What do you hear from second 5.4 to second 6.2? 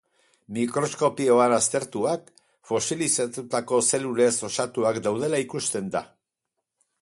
ikusten da.